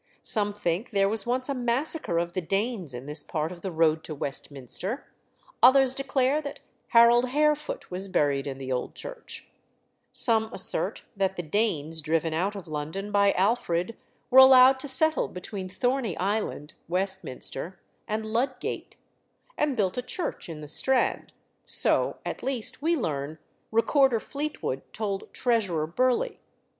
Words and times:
Some 0.23 0.51
think 0.51 0.89
there 0.89 1.07
was 1.07 1.27
once 1.27 1.47
a 1.47 1.53
massacre 1.53 2.17
of 2.17 2.33
the 2.33 2.41
Danes 2.41 2.91
in 2.91 3.05
this 3.05 3.21
part 3.23 3.51
of 3.51 3.61
the 3.61 3.71
road 3.71 4.03
to 4.05 4.15
Westminster; 4.15 5.05
others 5.61 5.93
declare 5.93 6.41
that 6.41 6.59
Harold 6.87 7.25
Harefoot 7.25 7.91
was 7.91 8.07
buried 8.09 8.47
in 8.47 8.57
the 8.57 8.71
old 8.71 8.95
church; 8.95 9.49
some 10.11 10.51
assert 10.51 11.03
that 11.15 11.35
the 11.35 11.43
Danes, 11.43 12.01
driven 12.01 12.33
out 12.33 12.55
of 12.55 12.67
London 12.67 13.11
by 13.11 13.31
Alfred, 13.33 13.95
were 14.31 14.39
allowed 14.39 14.79
to 14.79 14.87
settle 14.87 15.27
between 15.27 15.69
Thorney 15.69 16.17
Island 16.17 16.73
(Westminster) 16.87 17.79
and 18.07 18.25
Ludgate, 18.25 18.97
and 19.55 19.77
built 19.77 19.99
a 19.99 20.01
church 20.01 20.49
in 20.49 20.61
the 20.61 20.67
Strand; 20.67 21.31
so, 21.61 22.17
at 22.25 22.41
least, 22.41 22.81
we 22.81 22.95
learn, 22.95 23.37
Recorder 23.71 24.19
Fleetwood 24.19 24.81
told 24.93 25.31
Treasurer 25.31 25.85
Burleigh. 25.85 26.39